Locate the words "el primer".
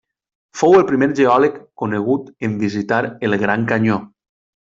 0.77-1.09